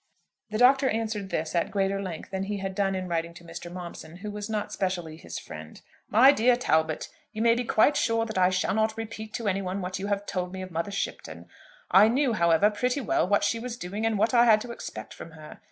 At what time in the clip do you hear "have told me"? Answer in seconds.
10.07-10.63